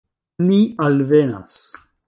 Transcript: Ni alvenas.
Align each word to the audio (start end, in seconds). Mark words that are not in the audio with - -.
Ni 0.47 0.57
alvenas. 0.87 1.55